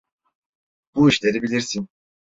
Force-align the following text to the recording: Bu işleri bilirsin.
Bu 0.95 1.09
işleri 1.09 1.41
bilirsin. 1.43 1.87